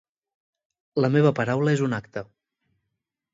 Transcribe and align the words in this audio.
La 1.05 1.11
meva 1.17 1.33
paraula 1.41 1.75
és 1.77 1.85
un 1.89 1.95
acte. 1.99 2.25